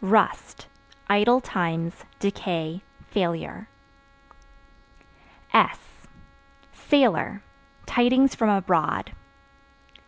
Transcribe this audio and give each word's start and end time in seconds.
Rust 0.00 0.66
Idle 1.08 1.40
times, 1.40 2.04
decay, 2.18 2.82
failure. 3.12 3.68
S 5.52 5.78
Sailor 6.72 7.44
Tidings 7.86 8.34
from 8.34 8.48
abroad. 8.48 9.12